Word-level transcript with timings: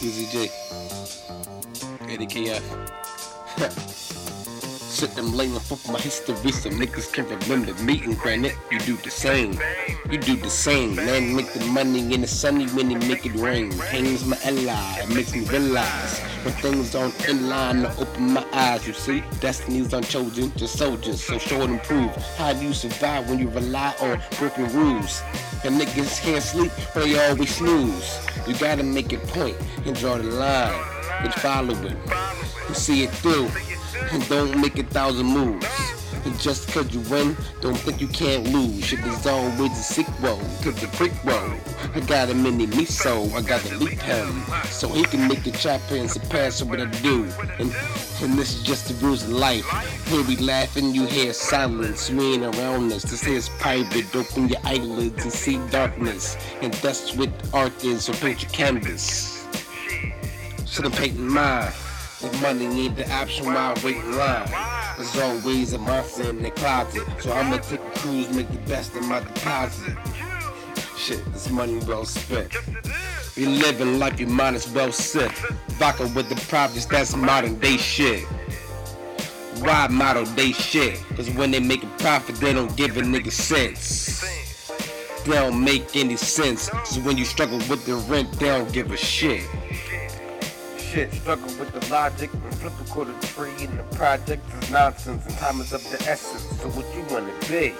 Easy 0.00 0.26
J. 0.30 0.50
Eddie 2.08 2.26
KF. 2.26 2.62
Sit 4.98 5.14
them 5.14 5.32
laying 5.36 5.58
for 5.60 5.78
my 5.92 5.98
history 6.00 6.50
so 6.50 6.70
niggas 6.70 7.12
can't 7.12 7.28
remember 7.28 7.72
me 7.84 8.02
and 8.02 8.18
granted 8.18 8.52
you 8.70 8.80
do 8.80 8.96
the 8.96 9.10
same. 9.10 9.58
You 10.10 10.18
do 10.18 10.36
the 10.36 10.50
same. 10.50 10.96
Man, 10.96 11.36
make 11.36 11.52
the 11.52 11.64
money 11.66 12.12
in 12.12 12.22
the 12.22 12.26
sunny 12.26 12.66
when 12.68 12.90
it 12.90 13.06
make 13.06 13.24
it 13.24 13.34
rain. 13.36 13.70
Pain's 13.78 14.24
my 14.24 14.36
ally. 14.44 15.02
It 15.02 15.08
makes 15.14 15.32
me 15.34 15.44
realize 15.44 16.27
when 16.44 16.54
things 16.54 16.92
don't 16.92 17.28
in 17.28 17.48
line 17.48 17.82
to 17.82 17.96
open 17.98 18.32
my 18.32 18.46
eyes. 18.52 18.86
You 18.86 18.92
see, 18.92 19.22
destiny's 19.40 19.92
unchosen, 19.92 20.52
just 20.56 20.76
soldiers. 20.76 21.22
So 21.22 21.38
show 21.38 21.62
and 21.62 21.82
prove 21.82 22.14
how 22.36 22.52
do 22.52 22.64
you 22.64 22.72
survive 22.72 23.28
when 23.28 23.38
you 23.38 23.48
rely 23.48 23.94
on 24.00 24.20
broken 24.38 24.68
rules. 24.72 25.22
And 25.64 25.80
niggas 25.80 26.20
can't 26.22 26.42
sleep, 26.42 26.72
but 26.94 27.04
they 27.04 27.28
always 27.28 27.56
snooze. 27.56 28.18
You 28.46 28.54
gotta 28.58 28.82
make 28.82 29.12
it 29.12 29.22
point 29.28 29.56
and 29.84 29.94
draw 29.96 30.16
the 30.18 30.24
line. 30.24 30.84
And 31.20 31.34
follow 31.34 31.74
it 31.74 31.96
and 32.66 32.76
see 32.76 33.02
it 33.02 33.10
through. 33.10 33.50
And 34.12 34.26
don't 34.28 34.60
make 34.60 34.78
a 34.78 34.84
thousand 34.84 35.26
moves. 35.26 35.66
And 36.24 36.38
just 36.40 36.68
cause 36.68 36.92
you 36.92 37.00
win, 37.10 37.36
don't 37.60 37.76
think 37.76 38.00
you 38.00 38.08
can't 38.08 38.48
lose. 38.48 38.84
Shit 38.84 39.00
is 39.00 39.26
always 39.26 39.72
a 39.72 39.82
sequel 39.82 40.38
to 40.62 40.72
the 40.72 40.86
prequel. 40.98 41.58
I 41.94 42.00
got 42.00 42.30
a 42.30 42.34
mini 42.34 42.66
me 42.66 42.84
so 42.84 43.24
I 43.34 43.42
gotta 43.42 43.76
leap 43.76 44.00
him. 44.00 44.42
So 44.66 44.88
he 44.88 45.04
can 45.04 45.28
make 45.28 45.44
the 45.44 45.52
chopper 45.52 45.96
and 45.96 46.10
surpass 46.10 46.62
what 46.62 46.80
I 46.80 46.86
do. 46.86 47.24
And, 47.58 47.74
and 48.22 48.38
this 48.38 48.56
is 48.56 48.62
just 48.62 48.88
the 48.88 48.94
rules 49.06 49.22
of 49.22 49.30
life. 49.30 49.66
Here 50.06 50.22
we 50.24 50.36
laughing, 50.36 50.94
you 50.94 51.06
hear 51.06 51.32
silence, 51.32 52.10
we 52.10 52.34
ain't 52.34 52.56
around 52.56 52.92
us. 52.92 53.02
This 53.02 53.26
is 53.26 53.48
private, 53.48 54.14
open 54.14 54.48
your 54.48 54.60
eyelids 54.64 55.22
and 55.22 55.32
see 55.32 55.58
darkness. 55.70 56.36
And 56.62 56.72
that's 56.74 57.14
what 57.14 57.30
art 57.52 57.84
is, 57.84 58.04
so 58.04 58.12
paint 58.14 58.42
your 58.42 58.50
canvas. 58.50 59.46
So 60.66 60.84
I'm 60.84 60.92
painting 60.92 61.28
mine. 61.28 61.72
If 62.20 62.42
money 62.42 62.64
ain't 62.64 62.96
the 62.96 63.08
option, 63.12 63.46
why 63.46 63.72
wait 63.84 63.94
in 63.94 64.16
line? 64.16 64.50
There's 64.96 65.16
always 65.18 65.72
a 65.72 65.78
monster 65.78 66.28
in 66.30 66.42
the 66.42 66.50
closet. 66.50 67.04
So 67.20 67.32
I'ma 67.32 67.58
take 67.58 67.78
a 67.78 67.90
cruise, 67.90 68.28
make 68.34 68.50
the 68.50 68.58
best 68.68 68.96
of 68.96 69.04
my 69.04 69.20
deposit. 69.20 69.96
Shit, 70.96 71.24
this 71.32 71.48
money 71.48 71.78
well 71.86 72.04
spent. 72.04 72.56
You 73.36 73.48
living 73.50 74.00
life, 74.00 74.18
you 74.18 74.26
might 74.26 74.54
as 74.54 74.68
well 74.68 74.90
sit. 74.90 75.30
Vodka 75.78 76.10
with 76.16 76.28
the 76.28 76.34
profits, 76.48 76.86
that's 76.86 77.14
modern 77.14 77.54
day 77.60 77.76
shit. 77.76 78.24
Why 79.60 79.86
model 79.86 80.24
day 80.34 80.50
shit? 80.50 81.00
Cause 81.14 81.30
when 81.30 81.52
they 81.52 81.60
make 81.60 81.84
a 81.84 81.92
profit, 81.98 82.34
they 82.36 82.52
don't 82.52 82.76
give 82.76 82.96
a 82.96 83.02
nigga 83.02 83.30
sense. 83.30 84.22
They 85.24 85.36
don't 85.36 85.62
make 85.62 85.94
any 85.94 86.16
sense. 86.16 86.68
So 86.84 87.00
when 87.02 87.16
you 87.16 87.24
struggle 87.24 87.58
with 87.70 87.86
the 87.86 87.94
rent, 88.10 88.32
they 88.40 88.46
don't 88.46 88.72
give 88.72 88.90
a 88.90 88.96
shit 88.96 89.48
shit. 90.88 91.12
Struggle 91.12 91.52
with 91.58 91.70
the 91.72 91.92
logic 91.92 92.32
and 92.32 92.54
flip 92.54 92.72
a 92.80 92.84
quarter 92.90 93.12
tree 93.20 93.52
and 93.60 93.78
the 93.78 93.82
project 93.96 94.42
is 94.62 94.70
nonsense 94.70 95.24
and 95.26 95.36
time 95.36 95.60
is 95.60 95.72
of 95.72 95.82
the 95.90 96.00
essence. 96.08 96.42
So 96.60 96.68
what 96.70 96.86
you 96.96 97.04
wanna 97.12 97.32
be? 97.48 97.74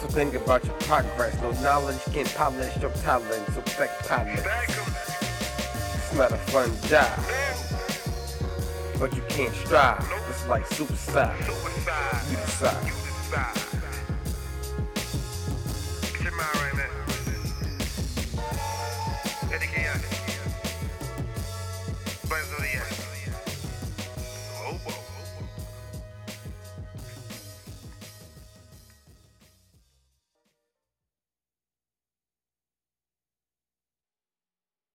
So 0.00 0.06
think 0.08 0.34
about 0.34 0.64
your 0.64 0.74
progress. 0.74 1.34
No 1.42 1.50
knowledge 1.62 2.00
can 2.12 2.26
polish 2.26 2.76
your 2.78 2.92
talent. 3.02 3.46
So 3.54 3.60
back 3.76 3.90
talent. 4.04 4.46
It's 5.94 6.14
not 6.14 6.30
a 6.30 6.36
fun 6.36 6.70
job. 6.88 7.10
But 9.00 9.16
you 9.16 9.22
can't 9.28 9.54
strive. 9.54 10.08
It's 10.28 10.46
like 10.46 10.66
suicide. 10.66 11.36
You 12.30 12.36
decide. 12.36 12.92